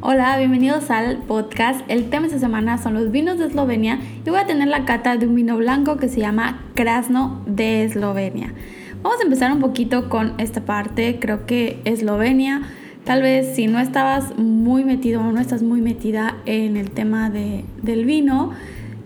[0.00, 1.80] Hola, bienvenidos al podcast.
[1.88, 4.84] El tema de esta semana son los vinos de Eslovenia y voy a tener la
[4.84, 8.54] cata de un vino blanco que se llama Krasno de Eslovenia.
[9.02, 11.18] Vamos a empezar un poquito con esta parte.
[11.18, 12.62] Creo que Eslovenia,
[13.02, 17.28] tal vez si no estabas muy metido o no estás muy metida en el tema
[17.28, 18.52] de, del vino,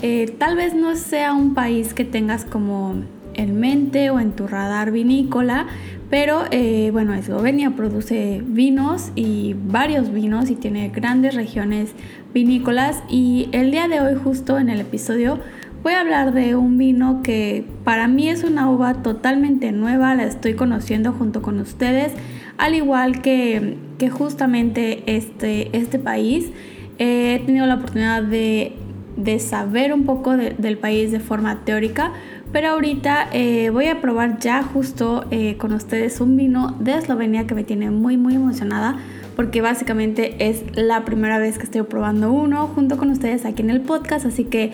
[0.02, 2.96] eh, tal vez no sea un país que tengas como
[3.32, 5.66] en mente o en tu radar vinícola,
[6.12, 11.94] pero eh, bueno, Eslovenia produce vinos y varios vinos y tiene grandes regiones
[12.34, 15.38] vinícolas y el día de hoy justo en el episodio
[15.82, 20.24] voy a hablar de un vino que para mí es una uva totalmente nueva, la
[20.24, 22.12] estoy conociendo junto con ustedes,
[22.58, 26.50] al igual que, que justamente este, este país.
[26.98, 28.76] he tenido la oportunidad de,
[29.16, 32.12] de saber un poco del país de forma teórica,
[32.52, 37.46] pero ahorita eh, voy a probar ya justo eh, con ustedes un vino de Eslovenia
[37.46, 38.98] que me tiene muy muy emocionada
[39.36, 43.70] porque básicamente es la primera vez que estoy probando uno junto con ustedes aquí en
[43.70, 44.72] el podcast, así que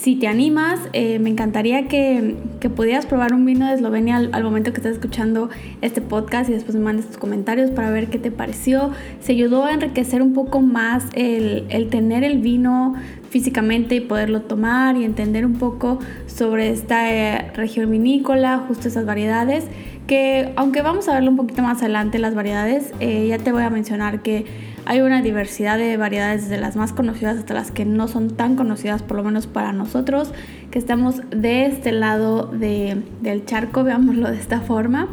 [0.00, 4.44] si te animas, eh, me encantaría que, que, pudieras probar un vino de Eslovenia al,
[4.44, 5.48] momento que estés escuchando
[5.80, 8.90] este podcast y después me mandes tus comentarios para ver qué te pareció.
[9.20, 12.94] Se ayudó a enriquecer un poco más el, el tener el vino
[13.30, 19.06] físicamente y poderlo tomar y entender un poco sobre esta eh, región vinícola, justo esas
[19.06, 19.64] variedades,
[20.06, 23.62] que aunque vamos a verlo un poquito más adelante las variedades, eh, ya te voy
[23.62, 27.84] a mencionar que hay una diversidad de variedades desde las más conocidas hasta las que
[27.84, 30.32] no son tan conocidas, por lo menos para nosotros,
[30.70, 35.08] que estamos de este lado de, del charco, veámoslo de esta forma.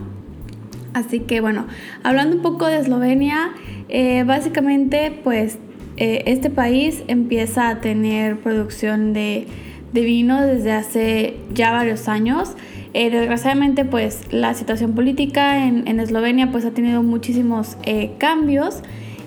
[0.94, 1.68] Así que bueno,
[2.04, 3.52] hablando un poco de Eslovenia,
[3.88, 5.58] eh, básicamente pues
[5.98, 9.48] eh, este país empieza a tener producción de,
[9.94, 12.56] vino desde hace ya varios años.
[12.94, 18.81] Eh, desgraciadamente, pues la situación política en, Eslovenia pues ha tenido muchísimos eh, cambios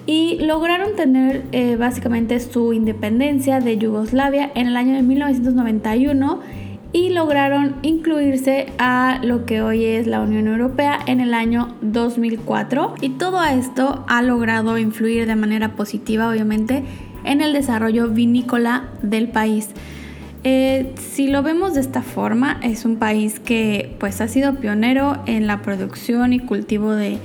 [0.06, 1.44] y lograron tener
[1.78, 6.41] básicamente su independencia de Yugoslavia en el año de 1991
[6.94, 12.94] y lograron incluirse a lo que hoy es la Unión Europea en el año 2004
[13.00, 16.84] y todo esto ha logrado influir de manera positiva obviamente
[17.25, 19.71] en el desarrollo vinícola del país.
[20.44, 25.21] Eh, si lo vemos de esta forma, es un país que pues ha sido pionero
[25.26, 27.19] en la producción y cultivo de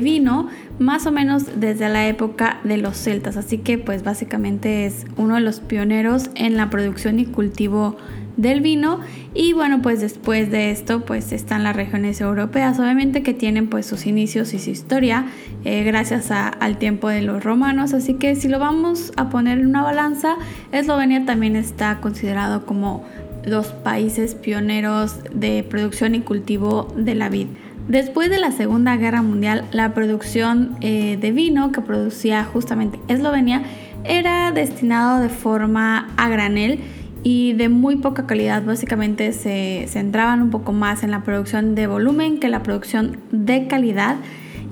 [0.00, 5.06] vino, más o menos desde la época de los celtas, así que pues básicamente es
[5.16, 7.96] uno de los pioneros en la producción y cultivo
[8.36, 9.00] del vino.
[9.34, 13.86] Y bueno pues después de esto pues están las regiones europeas obviamente que tienen pues
[13.86, 15.26] sus inicios y su historia
[15.64, 17.94] eh, gracias al tiempo de los romanos.
[17.94, 20.36] Así que si lo vamos a poner en una balanza
[20.72, 23.04] Eslovenia también está considerado como
[23.44, 27.46] los países pioneros de producción y cultivo de la vid.
[27.88, 33.62] Después de la Segunda Guerra Mundial, la producción eh, de vino que producía justamente Eslovenia
[34.02, 36.80] era destinado de forma a granel
[37.22, 38.64] y de muy poca calidad.
[38.64, 43.68] Básicamente se centraban un poco más en la producción de volumen que la producción de
[43.68, 44.16] calidad.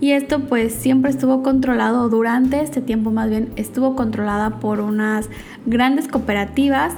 [0.01, 5.29] Y esto pues siempre estuvo controlado, durante este tiempo más bien estuvo controlada por unas
[5.67, 6.95] grandes cooperativas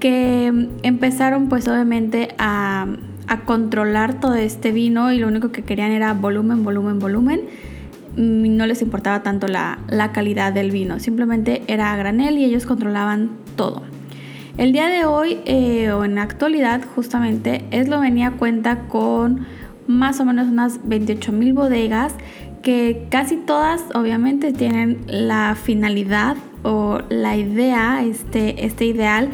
[0.00, 2.86] que empezaron pues obviamente a,
[3.30, 7.42] a controlar todo este vino y lo único que querían era volumen, volumen, volumen
[8.16, 12.44] mm, no les importaba tanto la, la, calidad del vino, simplemente era a granel y
[12.44, 13.82] ellos controlaban todo.
[14.58, 19.46] El día de hoy eh, o en la actualidad justamente Eslovenia cuenta con
[19.86, 22.14] más o menos unas 28 mil bodegas
[22.62, 29.30] que casi todas obviamente tienen la finalidad o la idea, este, este ideal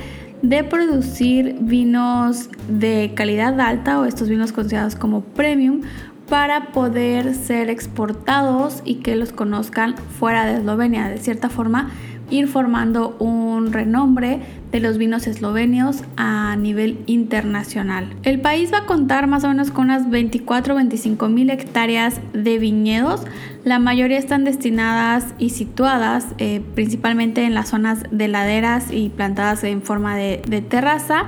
[0.49, 5.81] de producir vinos de calidad alta o estos vinos considerados como premium
[6.29, 11.09] para poder ser exportados y que los conozcan fuera de Eslovenia.
[11.09, 11.91] De cierta forma,
[12.31, 14.41] ir formando un renombre
[14.73, 18.15] de los vinos eslovenios a nivel internacional.
[18.25, 22.21] El país va a contar más o menos con unas 24 o 25 mil hectáreas
[22.33, 23.23] de viñedos.
[23.65, 29.65] La mayoría están destinadas y situadas eh, principalmente en las zonas de laderas y plantadas
[29.65, 30.39] en forma de,
[30.69, 31.27] terraza.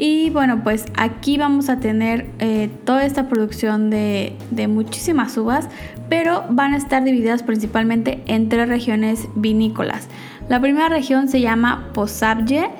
[0.00, 4.32] Y bueno, pues aquí vamos a tener eh, toda esta producción de,
[4.68, 5.68] muchísimas uvas,
[6.08, 10.06] pero van a estar divididas principalmente en tres regiones vinícolas.
[10.48, 12.70] La primera región se llama Posavje,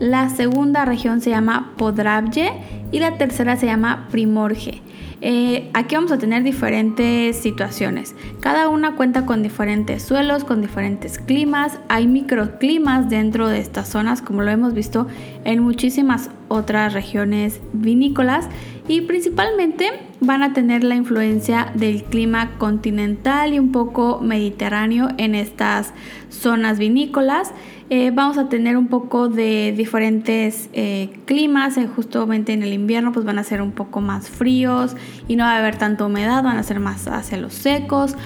[0.00, 2.52] la segunda región se llama Podravje
[2.90, 4.82] y la tercera se llama Primorje.
[5.26, 8.14] Eh, aquí vamos a tener diferentes situaciones.
[8.40, 11.78] Cada una cuenta con diferentes suelos, con diferentes climas.
[11.88, 15.06] Hay microclimas dentro de estas zonas, como lo hemos visto
[15.44, 18.50] en muchísimas otras regiones vinícolas.
[18.86, 19.92] Y principalmente
[20.26, 25.92] van a tener la influencia del clima continental y un poco mediterráneo en estas
[26.30, 27.52] zonas vinícolas.
[27.90, 33.12] Eh, vamos a tener un poco de diferentes eh, climas, eh, justamente en el invierno
[33.12, 34.96] pues van a ser un poco más fríos
[35.28, 38.16] y no va a haber tanta humedad, van a ser más hacia los secos,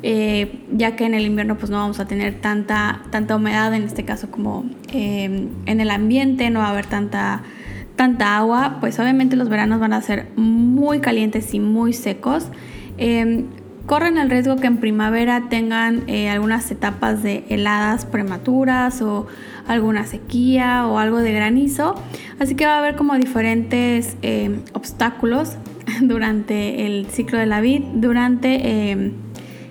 [0.00, 4.04] ya que en el invierno pues no vamos a tener tanta, tanta humedad, en este
[4.04, 7.42] caso como en el ambiente, no va a haber tanta,
[7.98, 12.50] tanta agua, pues obviamente los veranos van a ser muy calientes y muy secos
[13.88, 19.26] corren el riesgo que en primavera tengan eh, algunas etapas de heladas prematuras o
[19.66, 21.94] alguna sequía o algo de granizo.
[22.38, 25.56] Así que va a haber como diferentes eh, obstáculos
[26.02, 29.12] durante el ciclo de la vid, durante eh,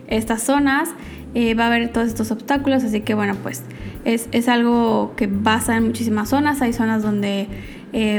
[0.07, 0.89] estas zonas.
[1.35, 3.63] va a haber todos estos obstáculos, así que bueno, pues
[4.03, 6.63] es, es algo que pasa en muchísimas zonas.
[6.63, 7.47] Hay zonas donde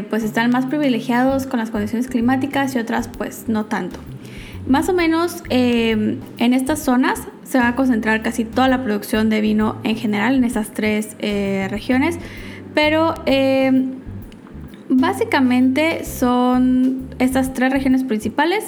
[0.09, 4.01] pues están más privilegiados con las condiciones climáticas y otras pues no tanto.
[4.69, 9.31] Más o menos em, en estas zonas se va a concentrar casi toda la producción
[9.31, 12.19] de vino en general en estas tres eh, regiones,
[12.75, 13.93] pero em,
[14.91, 18.65] básicamente son estas tres regiones principales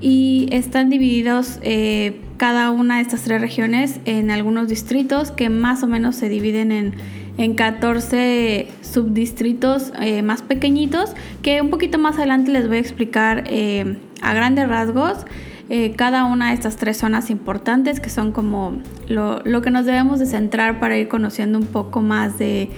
[0.00, 5.82] y están divididos eh, cada una de estas tres regiones en algunos distritos que más
[5.82, 6.94] o menos se dividen en,
[7.38, 13.44] en 14 subdistritos eh, más pequeñitos que un poquito más adelante les voy a explicar
[13.46, 15.24] em, a grandes rasgos
[15.68, 18.78] eh, cada una de estas tres zonas importantes que son como
[19.08, 22.70] lo, que nos debemos de centrar para ir conociendo un poco más de,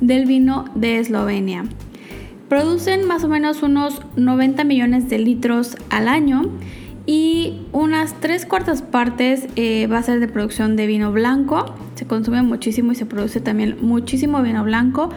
[0.00, 1.64] del vino de Eslovenia.
[2.48, 6.42] Producen más o menos unos 90 millones de litros al año
[7.04, 11.66] y unas tres cuartas partes eh, va a ser de producción de vino blanco.
[11.96, 15.10] Se consume muchísimo y se produce también muchísimo vino blanco.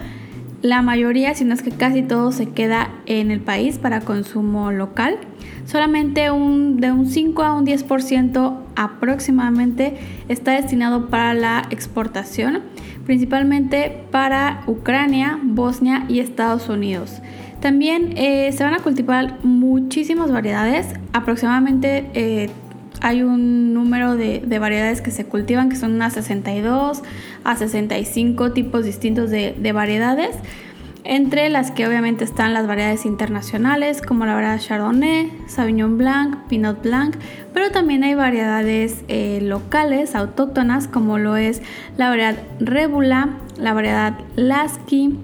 [0.62, 4.72] La mayoría, si no es que casi todo, se queda en el país para consumo
[4.72, 5.18] local.
[5.66, 9.98] Solamente un, de un 5 a un 10% aproximadamente
[10.28, 12.64] está destinado para la exportación,
[13.10, 17.24] principalmente para Ucrania, Bosnia y Estados Unidos.
[17.60, 22.52] También eh, se van a cultivar muchísimas variedades, aproximadamente eh,
[23.02, 27.02] hay un número de, variedades que se cultivan, que son unas 62
[27.44, 30.36] a 65 tipos distintos de, variedades,
[31.10, 36.84] entre las que obviamente están las variedades internacionales, como la variedad Chardonnay, Sauvignon Blanc, Pinot
[36.84, 37.16] Blanc,
[37.52, 41.64] pero también hay variedades eh, locales, autóctonas, como lo es
[41.98, 45.18] la variedad Rebula, la variedad Lasky,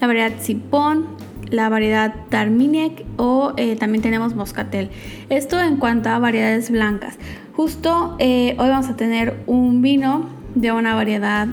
[0.00, 1.06] la variedad Sipón,
[1.50, 4.88] la variedad Darminiec o eh, también tenemos Moscatel.
[5.28, 7.18] Esto en cuanto a variedades blancas.
[7.52, 11.48] Justo eh, hoy vamos a tener un vino de una variedad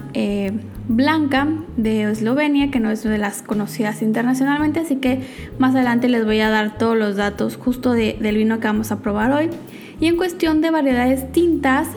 [0.88, 1.48] blanca
[1.78, 5.22] de Eslovenia, que no es de las conocidas internacionalmente, así que
[5.58, 9.00] más adelante les voy a dar todos los datos justo del vino que vamos a
[9.00, 9.50] probar hoy.
[10.00, 11.88] Y en cuestión de variedades tintas,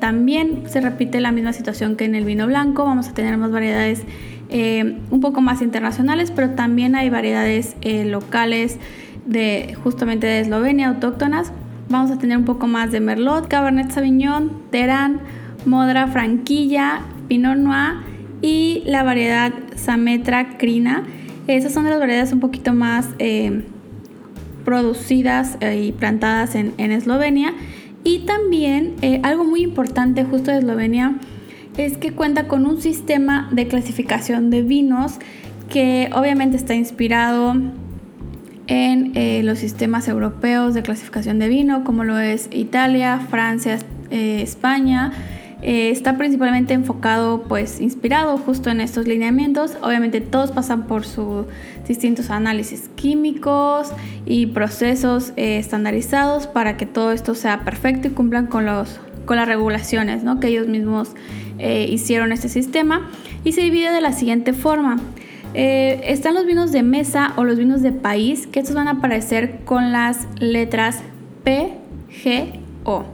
[0.00, 3.50] también se repite la misma situación que en el vino blanco, vamos a tener más
[3.50, 4.02] variedades
[4.50, 8.78] eh, un poco más internacionales, pero también hay variedades eh, locales
[9.24, 11.52] de justamente de Eslovenia, autóctonas.
[11.88, 15.20] Vamos a tener un poco más de Merlot, Cabernet Sauvignon, Terán,
[15.64, 21.04] Modra, Franquilla, Pinot Noir y la variedad Sametra Crina.
[21.46, 23.62] Esas son las variedades un poquito más eh,
[24.64, 27.52] producidas y plantadas en, en, Eslovenia.
[28.02, 31.16] Y también algo muy importante justo de Eslovenia
[31.76, 35.18] es que cuenta con un sistema de clasificación de vinos
[35.68, 37.54] que obviamente está inspirado
[38.66, 43.78] en eh, los sistemas europeos de clasificación de vino, como lo es Italia, Francia,
[44.10, 45.12] eh, España.
[45.64, 49.78] Eh, está principalmente enfocado, pues, inspirado justo en estos lineamientos.
[49.82, 51.46] Obviamente todos pasan por sus
[51.88, 53.90] distintos análisis químicos
[54.26, 59.48] y procesos estandarizados para que todo esto sea perfecto y cumplan con, los, con las
[59.48, 60.38] regulaciones ¿no?
[60.38, 61.12] que ellos mismos
[61.58, 63.10] eh, hicieron este sistema
[63.42, 64.98] y se divide de la siguiente forma.
[65.54, 68.92] Eh, están los vinos de mesa o los vinos de país, que estos van a
[68.92, 71.00] aparecer con las letras
[71.42, 71.72] P,
[72.22, 73.04] G, O.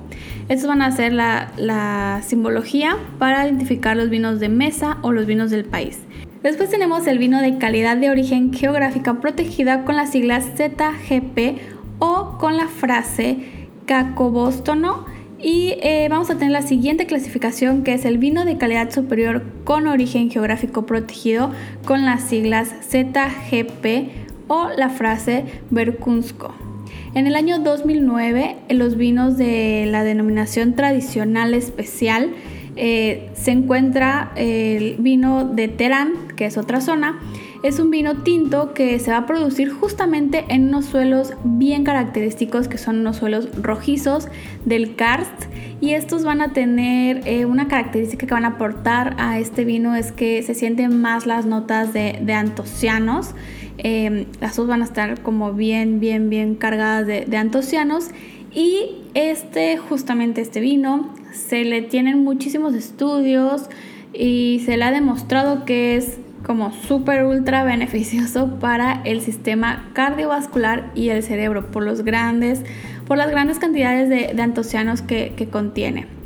[0.51, 5.53] Estos van a ser la, simbología para identificar los vinos de mesa o los vinos
[5.53, 6.01] del país.
[6.43, 11.61] Después tenemos el vino de calidad de origen geográfica protegida con las siglas ZGP
[12.01, 15.07] o con la frase Cacobóstono
[15.39, 19.45] Y eh, vamos a tener la siguiente clasificación que es el vino de calidad superior
[19.63, 21.53] con origen geográfico protegido
[21.85, 24.11] con las siglas ZGP
[24.49, 26.60] o la frase Berkunsko.
[27.13, 32.31] En el año 2009, los vinos de la denominación tradicional especial
[32.77, 37.19] eh, se encuentra el vino de Terán, que es otra zona.
[37.65, 42.69] Es un vino tinto que se va a producir justamente en unos suelos bien característicos
[42.69, 44.29] que son unos suelos rojizos
[44.65, 45.47] del karst
[45.81, 49.95] y estos van a tener eh, una característica que van a aportar a este vino
[49.95, 53.35] es que se sienten más las notas de, de antocianos
[53.83, 58.09] Em, las dos van a estar como bien, bien, bien cargadas de, antocianos.
[58.53, 63.71] Y este, justamente este vino, se le tienen muchísimos estudios
[64.13, 70.91] y se le ha demostrado que es como súper ultra beneficioso para el sistema cardiovascular
[70.95, 72.65] y el cerebro por los grandes,
[73.07, 76.20] por las grandes cantidades de, antocianos que, contiene.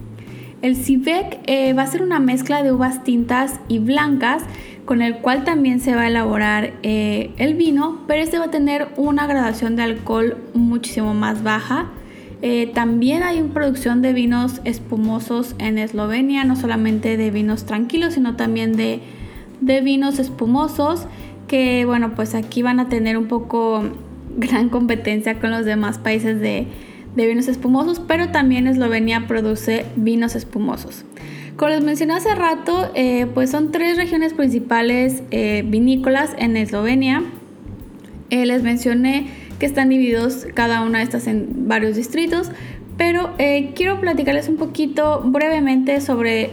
[0.64, 4.44] El Civec eh, va a ser una mezcla de uvas tintas y blancas
[4.86, 8.50] con el cual también se va a elaborar eh, el vino, pero este va a
[8.50, 11.90] tener una gradación de alcohol muchísimo más baja.
[12.40, 18.14] Eh, también hay una producción de vinos espumosos en Eslovenia, no solamente de vinos tranquilos,
[18.14, 19.02] sino también de,
[19.60, 21.06] vinos espumosos,
[21.46, 23.84] que bueno, pues aquí van a tener un poco
[24.38, 26.68] gran competencia con los demás países de,
[27.16, 31.04] de vinos espumosos, pero también Eslovenia produce vinos espumosos.
[31.56, 37.22] Como les mencioné hace rato, eh, pues son tres regiones principales eh, vinícolas en Eslovenia.
[38.30, 39.28] Eh, les mencioné
[39.60, 42.50] que están divididos cada una de estas en varios distritos,
[42.96, 43.34] pero
[43.74, 46.50] quiero platicarles un poquito brevemente sobre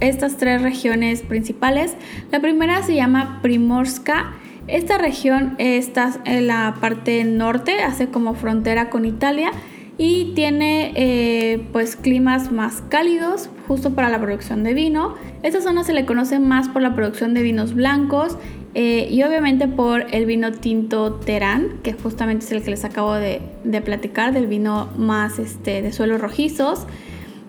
[0.00, 1.94] estas tres regiones principales.
[2.30, 4.34] La primera se llama Primorska.
[4.66, 9.50] Esta región está en la parte norte, hace como frontera con Italia
[9.98, 15.16] y tiene eh, pues climas más cálidos justo para la producción de vino.
[15.42, 18.38] Esta zona se le conoce más por la producción de vinos blancos
[18.74, 23.14] eh, y obviamente por el vino tinto Terán, que justamente es el que les acabo
[23.14, 23.42] de,
[23.84, 26.86] platicar, del vino más este, de suelos rojizos.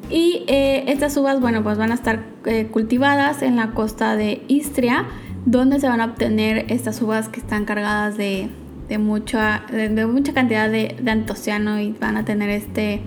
[0.10, 2.24] Y eh, estas uvas, bueno, pues van a estar
[2.72, 5.06] cultivadas en la costa de Istria,
[5.46, 8.50] donde se van a obtener estas uvas que están cargadas de,
[8.90, 13.02] de mucha, de, mucha cantidad de, antociano y van a tener este,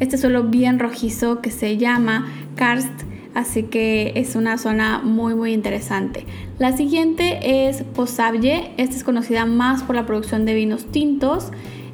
[0.00, 2.26] este suelo bien rojizo que se llama
[2.56, 2.90] karst.
[3.34, 6.26] Así que es una zona muy muy interesante.
[6.58, 8.72] La siguiente es Posavje.
[8.76, 11.50] Esta es conocida más por la producción de vinos tintos.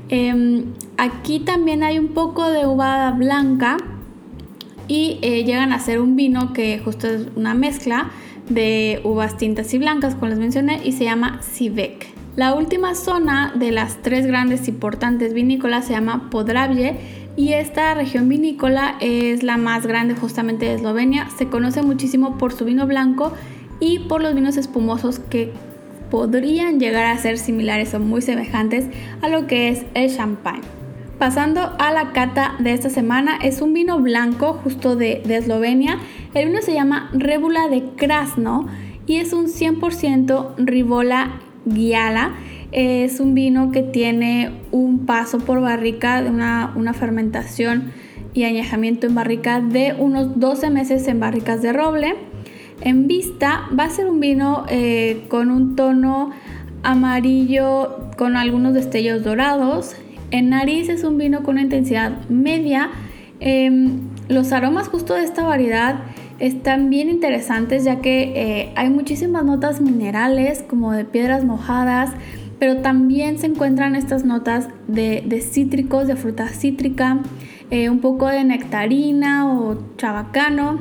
[0.08, 0.64] Em,
[0.96, 3.76] aquí también hay un poco de uva blanca
[4.88, 8.10] y eh, llegan a ser un vino que justo es una mezcla
[8.48, 12.17] de uvas tintas y blancas, como les mencioné, y se llama Sivek.
[12.38, 16.96] La última zona de las tres grandes importantes vinícolas se llama Podravje
[17.34, 21.28] y esta región vinícola es la más grande justamente de Eslovenia.
[21.36, 23.32] Se conoce muchísimo por su vino blanco
[23.80, 25.52] y por los vinos espumosos que
[26.12, 28.86] podrían llegar a ser similares o muy semejantes
[29.20, 30.60] a lo que es el champán.
[31.18, 35.98] Pasando a la cata de esta semana, es un vino blanco justo de, Eslovenia.
[36.34, 38.68] El vino se llama Rébula de Krasno
[39.08, 42.34] y es un 100% Ribola Guiala.
[42.72, 47.92] Es un vino que tiene un paso por barrica, de una, fermentación
[48.34, 52.14] y añejamiento en barrica de unos 12 meses en barricas de roble.
[52.82, 56.30] En vista va a ser un vino eh, con un tono
[56.82, 59.94] amarillo con algunos destellos dorados.
[60.30, 62.90] En nariz es un vino con una intensidad media.
[63.40, 66.00] Em, los aromas justo de esta variedad
[66.38, 72.10] están bien interesantes ya que eh, hay muchísimas notas minerales como de piedras mojadas,
[72.58, 77.18] pero también se encuentran estas notas de, cítricos, de fruta cítrica,
[77.70, 80.78] eh, un poco de nectarina o chabacano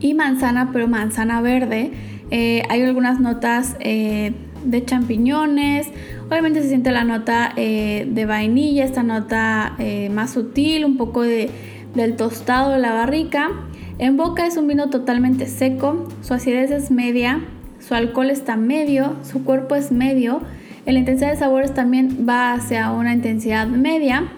[0.00, 1.92] y manzana, pero manzana verde.
[2.30, 5.88] Eh, hay algunas notas de champiñones,
[6.28, 9.76] obviamente se siente la nota de vainilla, esta nota
[10.10, 11.50] más sutil, un poco de,
[11.94, 13.50] del tostado de la barrica.
[13.98, 17.40] En boca es un vino totalmente seco, su acidez es media,
[17.80, 20.42] su alcohol está medio, su cuerpo es medio,
[20.84, 24.28] la intensidad de sabores también va hacia una intensidad media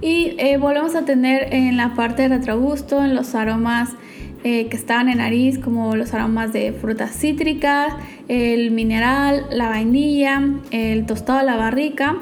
[0.00, 3.90] y eh, volvemos a tener en la parte de retrogusto, en los aromas
[4.42, 7.94] eh, que estaban en nariz, como los aromas de frutas cítricas,
[8.28, 10.42] el mineral, la vainilla,
[10.72, 12.16] el tostado de la barrica.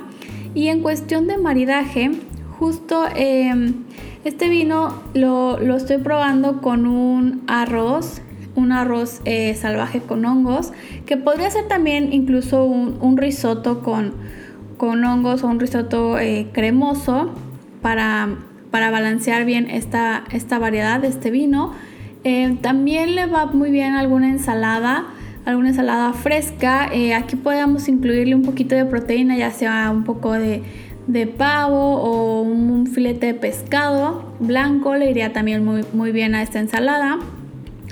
[0.54, 2.12] Y en cuestión de maridaje,
[2.58, 3.74] justo em,
[4.24, 8.22] este vino lo, estoy probando con un arroz,
[8.54, 10.72] un arroz eh, salvaje con hongos,
[11.06, 14.14] que podría ser también incluso un, risotto con,
[14.76, 17.30] con, hongos o un risotto eh, cremoso
[17.80, 18.28] para,
[18.70, 21.72] para balancear bien esta, esta variedad de este vino.
[22.22, 25.06] Eh, también le va muy bien alguna ensalada,
[25.44, 26.90] alguna ensalada fresca.
[27.16, 30.34] Aquí podemos incluirle un poquito de proteína, ya sea un poco
[31.06, 34.94] de, pavo o un filete de pescado blanco.
[34.94, 37.18] Le iría también muy, muy bien a esta ensalada.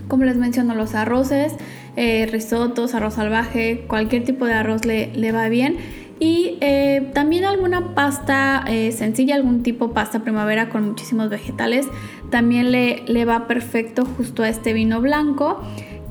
[0.08, 1.54] Como les menciono, los arroces,
[1.96, 5.76] eh, risotos, arroz salvaje, cualquier tipo de arroz le, le va bien.
[6.18, 11.86] Y eh, también alguna pasta eh, sencilla, algún tipo pasta primavera con muchísimos vegetales.
[12.30, 15.62] También le, le va perfecto justo a este vino blanco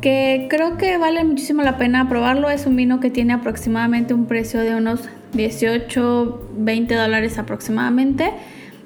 [0.02, 2.50] que creo que vale muchísimo la pena probarlo.
[2.50, 8.32] Es un vino que tiene aproximadamente un precio de unos 18, 20 dólares aproximadamente.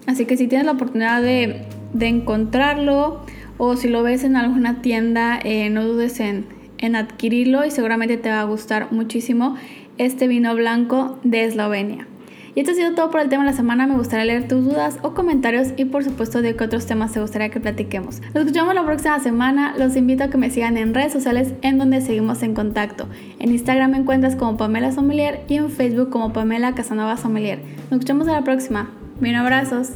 [0.08, 3.25] Así que si tienes la oportunidad de, de encontrarlo
[3.58, 6.46] o si lo ves en alguna tienda, eh, no dudes en,
[6.79, 9.55] en adquirirlo y seguramente te va a gustar muchísimo
[9.98, 12.08] este vino blanco de Eslovenia.
[12.55, 13.88] Y esto ha sido todo por el tema de la semana.
[13.88, 17.19] Me gustaría leer tus dudas o comentarios y por supuesto de qué otros temas te
[17.19, 18.22] gustaría que platiquemos.
[18.33, 19.74] Nos escuchamos la próxima semana.
[19.77, 23.07] Los invito a que me sigan en redes sociales en donde seguimos en contacto.
[23.39, 27.60] En Instagram me encuentras como Pamela Sommelier y en Facebook como Pamela Casanova Sommelier.
[27.89, 28.91] Nos escuchamos a la próxima.
[29.19, 29.91] Bien, abrazos.